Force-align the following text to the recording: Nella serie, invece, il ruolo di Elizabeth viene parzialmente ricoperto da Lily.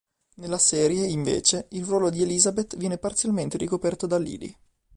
Nella 0.37 0.57
serie, 0.57 1.05
invece, 1.05 1.67
il 1.73 1.85
ruolo 1.85 2.09
di 2.09 2.23
Elizabeth 2.23 2.75
viene 2.75 2.97
parzialmente 2.97 3.55
ricoperto 3.57 4.07
da 4.07 4.17
Lily. 4.17 4.51